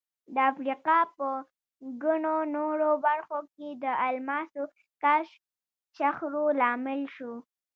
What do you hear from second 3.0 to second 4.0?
برخو کې د